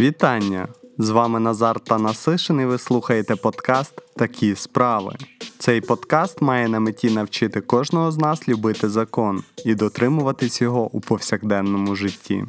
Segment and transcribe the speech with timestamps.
[0.00, 0.68] Вітання!
[0.98, 5.16] З вами Назар та Насишин і ви слухаєте подкаст Такі справи.
[5.58, 11.00] Цей подкаст має на меті навчити кожного з нас любити закон і дотримуватись його у
[11.00, 12.44] повсякденному житті.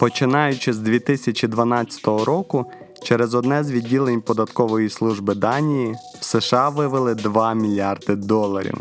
[0.00, 2.70] Починаючи з 2012 року,
[3.02, 8.74] через одне з відділень податкової служби Данії в США вивели 2 мільярди доларів.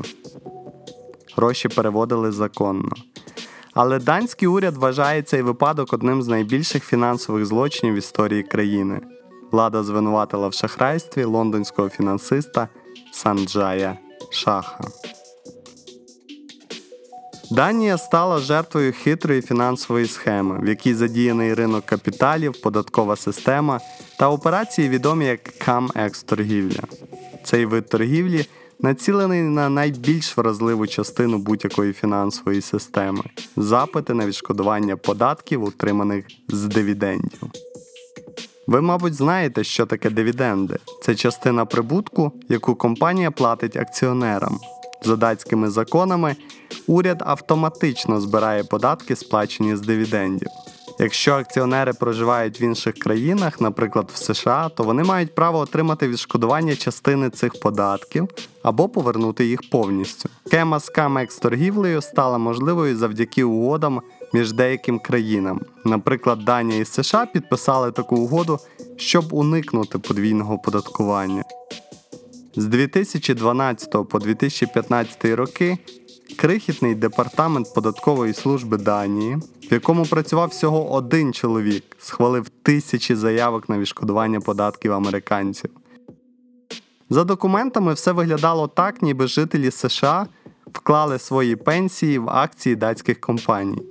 [1.38, 2.92] Гроші переводили законно.
[3.74, 9.02] Але данський уряд вважає цей випадок одним з найбільших фінансових злочинів в історії країни.
[9.52, 12.68] Влада звинуватила в шахрайстві лондонського фінансиста
[13.12, 13.98] Санджая
[14.32, 14.84] Шаха.
[17.52, 23.80] Данія стала жертвою хитрої фінансової схеми, в якій задіяний ринок капіталів, податкова система
[24.20, 26.84] та операції відомі як кам-екс-торгівля.
[27.44, 28.46] Цей вид торгівлі
[28.80, 33.24] націлений на найбільш вразливу частину будь-якої фінансової системи
[33.58, 37.42] запити на відшкодування податків, утриманих з дивідендів.
[38.68, 40.78] Ви, мабуть, знаєте, що таке дивіденди.
[41.02, 44.60] Це частина прибутку, яку компанія платить акціонерам.
[45.04, 46.36] За датськими законами
[46.88, 50.50] уряд автоматично збирає податки, сплачені з дивідендів.
[51.00, 56.76] Якщо акціонери проживають в інших країнах, наприклад в США, то вони мають право отримати відшкодування
[56.76, 58.28] частини цих податків
[58.64, 60.30] або повернути їх повністю.
[60.52, 64.02] Кема з камекс торгівлею стала можливою завдяки угодам
[64.34, 65.62] між деяким країнам.
[65.86, 68.60] Наприклад, Данія і США підписали таку угоду,
[68.96, 71.44] щоб уникнути подвійного податкування.
[72.56, 75.78] З 2012 по 2015 роки
[76.36, 79.36] крихітний департамент податкової служби Данії,
[79.72, 85.70] в якому працював всього один чоловік, схвалив тисячі заявок на відшкодування податків американців.
[87.10, 90.28] За документами все виглядало так, ніби жителі США
[90.74, 93.82] вклали свої пенсії в акції датських компаній.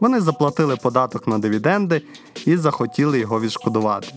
[0.00, 2.02] Вони заплатили податок на дивіденди
[2.46, 4.08] і захотіли його відшкодувати.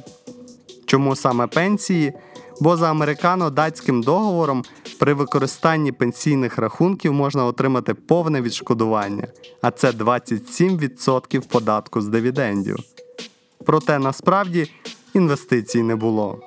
[0.85, 2.13] Чому саме пенсії?
[2.61, 4.63] Бо за американо-датським договором
[4.99, 9.27] при використанні пенсійних рахунків можна отримати повне відшкодування,
[9.61, 12.77] а це 27% податку з дивідендів.
[13.65, 14.71] Проте насправді
[15.13, 16.39] інвестицій не було.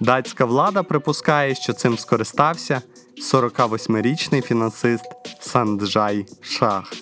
[0.00, 2.82] Датська влада припускає, що цим скористався
[3.32, 5.04] 48-річний фінансист
[5.40, 6.92] Санджай Шах.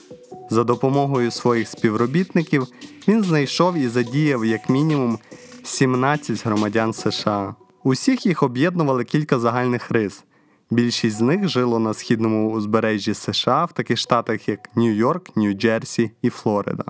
[0.50, 2.66] За допомогою своїх співробітників
[3.08, 5.18] він знайшов і задіяв як мінімум
[5.66, 7.54] 17 громадян США.
[7.84, 10.24] Усіх їх об'єднували кілька загальних рис.
[10.70, 16.30] Більшість з них жило на східному узбережжі США в таких штатах, як Нью-Йорк, Нью-Джерсі і
[16.30, 16.84] Флорида.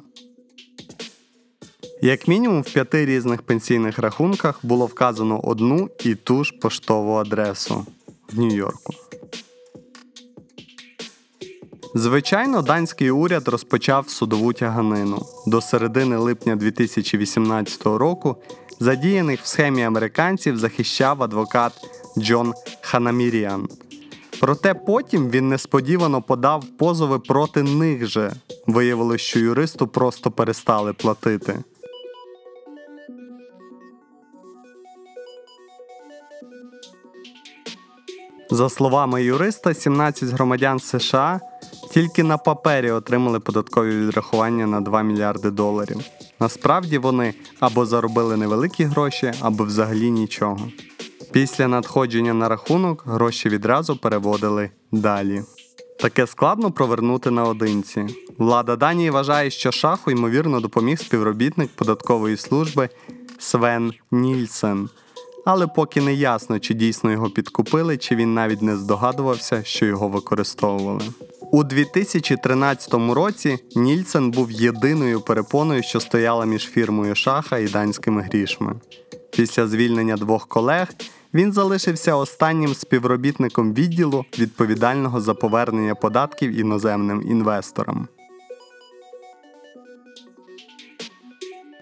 [2.03, 7.87] Як мінімум в п'яти різних пенсійних рахунках було вказано одну і ту ж поштову адресу
[8.33, 8.93] в Нью-Йорку.
[11.95, 15.23] Звичайно, данський уряд розпочав судову тяганину.
[15.47, 18.37] До середини липня 2018 року
[18.81, 21.73] задіяних в схемі американців захищав адвокат
[22.19, 23.69] Джон Ханаміріан.
[24.41, 28.33] Проте потім він несподівано подав позови проти них же.
[28.67, 31.59] Виявилось, що юристу просто перестали платити.
[38.51, 41.41] За словами юриста, 17 громадян США
[41.97, 45.97] тільки на папері отримали податкові відрахування на 2 мільярди доларів.
[46.41, 50.69] Насправді вони або заробили невеликі гроші, або взагалі нічого.
[51.33, 55.43] Після надходження на рахунок гроші відразу переводили далі.
[56.01, 58.07] Таке складно провернути наодинці.
[58.39, 62.89] Влада Данії вважає, що шаху ймовірно допоміг співробітник податкової служби
[63.39, 64.89] Свен Нільсен.
[65.45, 70.09] Але поки не ясно, чи дійсно його підкупили, чи він навіть не здогадувався, що його
[70.09, 71.03] використовували.
[71.53, 78.75] У 2013 році Нільсен був єдиною перепоною, що стояла між фірмою Шаха і данськими грішми.
[79.31, 80.89] Після звільнення двох колег
[81.35, 88.09] він залишився останнім співробітником відділу, відповідального за повернення податків іноземним інвесторам.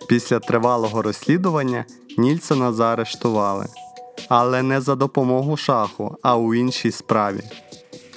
[0.08, 1.84] Після тривалого розслідування
[2.19, 3.67] Нільсена заарештували,
[4.28, 7.40] але не за допомогу шаху, а у іншій справі.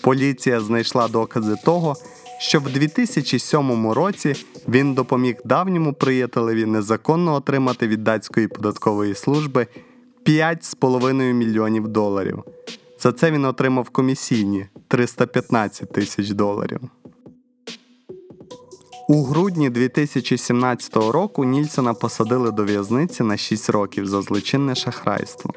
[0.08, 1.96] Поліція знайшла докази того,
[2.40, 4.34] що в 2007 році
[4.68, 9.68] він допоміг давньому приятелеві незаконно отримати від датської податкової служби
[10.26, 12.44] 5,5 мільйонів доларів.
[13.00, 16.80] За це він отримав комісійні 315 тисяч доларів.
[19.10, 25.54] У грудні 2017 року Нільсона посадили до в'язниці на 6 років за злочинне шахрайство.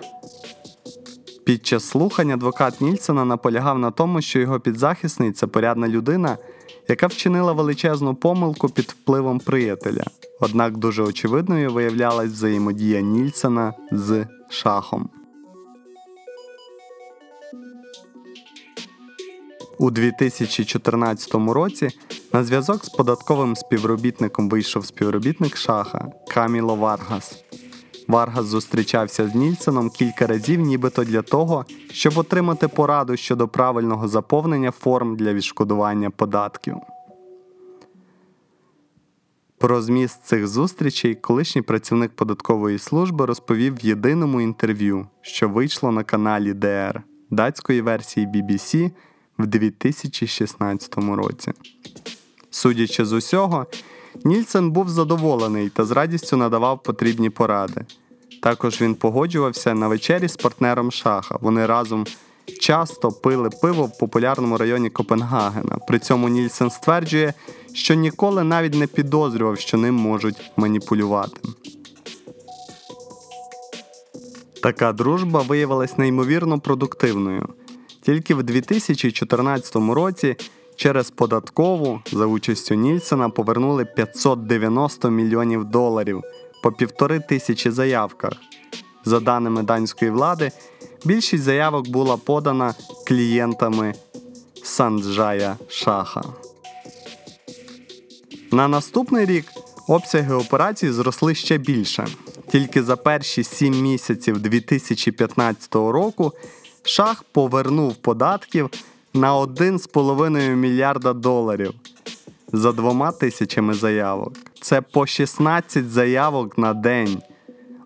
[1.51, 6.39] Під час слухань адвокат Нільсона наполягав на тому, що його підзахисний це порядна людина,
[6.89, 10.05] яка вчинила величезну помилку під впливом приятеля.
[10.41, 15.09] Однак дуже очевидною виявлялась взаємодія Нільсона з шахом.
[19.79, 21.89] У 2014 році
[22.33, 27.45] на зв'язок з податковим співробітником вийшов співробітник шаха Каміло Варгас.
[28.09, 34.71] Варгас зустрічався з Нільсоном кілька разів, нібито для того, щоб отримати пораду щодо правильного заповнення
[34.71, 36.77] форм для відшкодування податків.
[39.59, 46.05] Про зміст цих зустрічей колишній працівник податкової служби розповів в єдиному інтерв'ю, що вийшло на
[46.05, 47.01] каналі DR
[47.31, 48.91] датської версії BBC
[49.39, 51.53] в 2016 році.
[52.51, 53.67] Судячи з усього,
[54.25, 57.85] Нільсен був задоволений та з радістю надавав потрібні поради.
[58.43, 61.39] Також він погоджувався на вечері з партнером шаха.
[61.41, 62.07] Вони разом
[62.61, 65.77] часто пили пиво в популярному районі Копенгагена.
[65.89, 67.35] При цьому Нільсен стверджує,
[67.73, 71.41] що ніколи навіть не підозрював, що ним можуть маніпулювати.
[74.63, 77.49] Така дружба виявилась неймовірно продуктивною.
[78.03, 80.37] Тільки в 2014 році
[80.81, 86.23] через податкову за участю Нільсена повернули 590 мільйонів доларів
[86.63, 88.33] по півтори тисячі заявках.
[89.05, 90.51] За даними данської влади,
[91.05, 92.75] більшість заявок була подана
[93.07, 93.95] клієнтами
[94.63, 96.23] Санджая Шаха.
[98.53, 99.45] На наступний рік
[99.89, 102.07] обсяги операцій зросли ще більше.
[102.53, 106.33] Тільки за перші 7 місяців 2015 року
[106.83, 108.71] Шах повернув податків
[109.15, 111.75] на 1,5 мільярда доларів
[112.53, 114.33] за двома тисячами заявок.
[114.61, 117.23] Це по 16 заявок на день.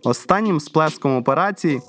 [0.03, 1.81] Останнім сплеском операції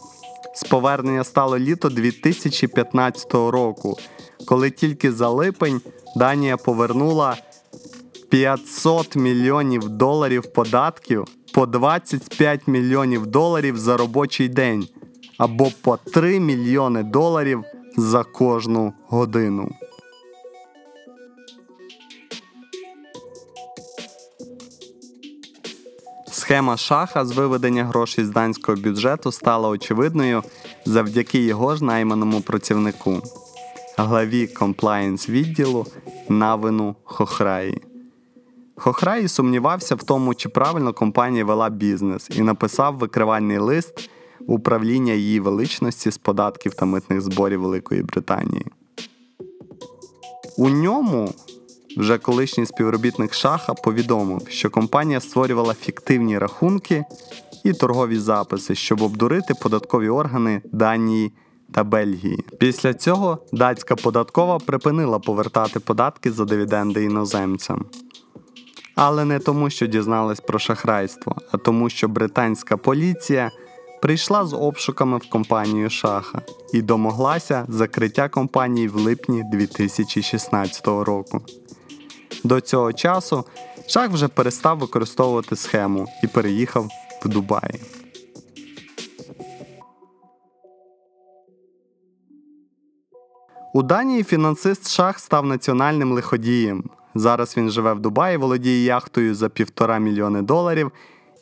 [0.55, 3.97] з повернення стало літо 2015 року,
[4.45, 5.81] коли тільки за липень
[6.15, 7.37] Данія повернула
[8.29, 14.87] 500 мільйонів доларів податків по 25 мільйонів доларів за робочий день
[15.37, 17.63] або по 3 мільйони доларів
[17.97, 19.71] за кожну годину.
[26.31, 30.43] Схема шаха з виведення грошей з данського бюджету стала очевидною
[30.85, 33.21] завдяки його ж найманому працівнику,
[33.97, 35.85] главі комплаєнс відділу
[36.29, 37.81] Навину Хохраї.
[38.75, 44.09] Хохраї сумнівався в тому, чи правильно компанія вела бізнес, і написав викривальний лист
[44.47, 48.65] управління її величності з податків та митних зборів Великої Британії.
[50.57, 51.33] У ньому
[51.97, 57.05] вже колишній співробітник Шаха повідомив, що компанія створювала фіктивні рахунки
[57.63, 61.31] і торгові записи, щоб обдурити податкові органи Данії
[61.71, 62.45] та Бельгії.
[62.59, 67.85] Після цього датська податкова припинила повертати податки за дивіденди іноземцям.
[68.95, 73.51] Але не тому, що дізналась про шахрайство, а тому, що британська поліція
[74.01, 76.41] прийшла з обшуками в компанію Шаха
[76.73, 81.41] і домоглася закриття компанії в липні 2016 року.
[82.43, 83.45] До цього часу
[83.87, 86.89] Шах вже перестав використовувати схему і переїхав
[87.25, 87.79] в Дубаї.
[93.73, 96.83] У Данії фінансист Шах став національним лиходієм.
[97.15, 100.91] Зараз він живе в Дубаї, володіє яхтою за півтора мільйони доларів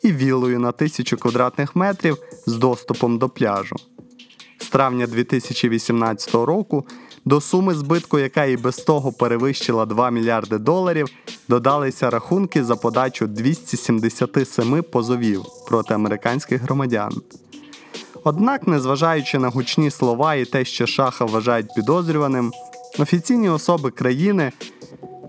[0.04, 3.76] і віллою на тисячу квадратних метрів з доступом до пляжу.
[4.58, 6.86] З травня 2018 року
[7.24, 11.08] до суми збитку, яка і без того перевищила 2 мільярди доларів,
[11.48, 17.12] додалися рахунки за подачу 277 позовів проти американських громадян.
[18.24, 22.52] Однак, незважаючи на гучні слова і те, що шаха вважають підозрюваним,
[22.98, 24.52] офіційні особи країни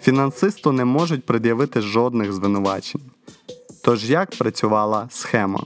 [0.01, 3.01] фінансисту не можуть пред'явити жодних звинувачень.
[3.85, 5.65] Тож як працювала схема?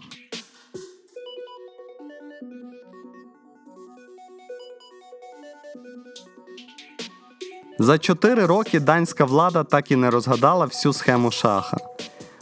[7.80, 11.78] За чотири роки данська влада так і не розгадала всю схему шаха.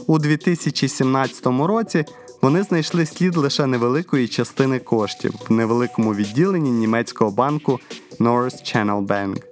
[0.07, 2.05] У 2017 році
[2.41, 7.79] вони знайшли слід лише невеликої частини коштів в невеликому відділенні німецького банку
[8.19, 9.43] North Channel Bank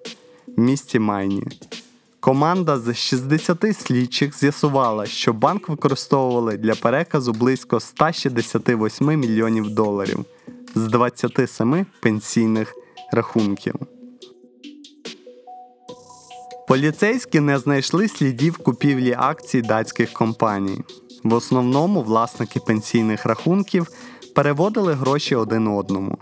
[0.58, 1.44] в місті Майні.
[2.26, 10.26] Команда з 60 слідчих з'ясувала, що банк використовували для переказу близько 168 мільйонів доларів
[10.76, 12.76] з 27 пенсійних
[13.12, 13.76] рахунків.
[16.68, 20.82] Поліцейські не знайшли слідів купівлі акцій датських компаній.
[21.24, 23.88] В основному власники пенсійних рахунків
[24.36, 26.18] переводили гроші один одному.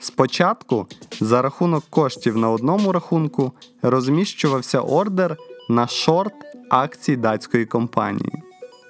[0.00, 0.86] Спочатку
[1.20, 5.36] за рахунок коштів на одному рахунку розміщувався ордер
[5.68, 6.34] на шорт
[6.70, 8.42] акцій датської компанії.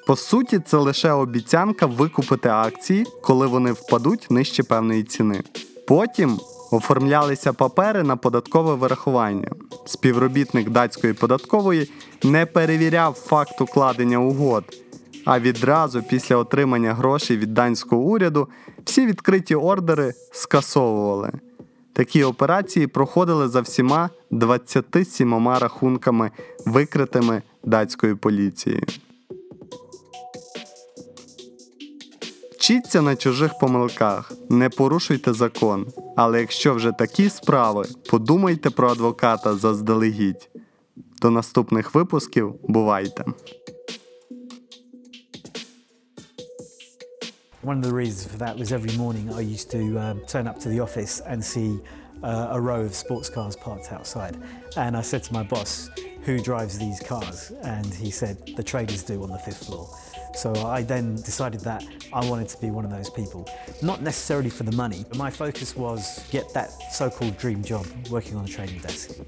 [0.07, 5.43] По суті, це лише обіцянка викупити акції, коли вони впадуть нижче певної ціни.
[5.87, 9.51] Потім оформлялися папери на податкове вирахування.
[9.85, 11.91] Співробітник датської податкової
[12.23, 14.65] не перевіряв факт укладення угод,
[15.25, 18.49] а відразу після отримання грошей від данського уряду
[18.85, 21.33] всі відкриті ордери скасовували.
[21.99, 26.31] Такі операції проходили за всіма 27 рахунками,
[26.67, 28.83] викритими датською поліцією.
[32.53, 35.87] Вчіться на чужих помилках, не порушуйте закон.
[36.17, 40.51] Але якщо вже такі справи, подумайте про адвоката заздалегідь.
[41.23, 43.25] До наступних випусків бувайте!
[47.63, 50.61] One of the reasons for that was every morning I used to um, turn up
[50.61, 51.81] to the office and see
[52.23, 54.37] uh, a row of sports cars parked outside.
[54.77, 55.91] And I said to my boss,
[56.23, 57.51] Who drives these cars?
[57.65, 59.89] And he said, The traders do on the fifth floor.
[60.35, 63.49] So I then decided that I wanted to be one of those people.
[63.83, 67.87] Not necessarily for the money, but my focus was get that so called dream job
[68.09, 69.19] working on a trading desk.